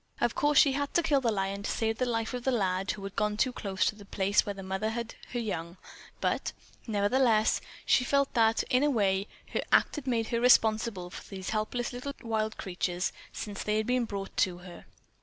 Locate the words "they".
13.61-13.77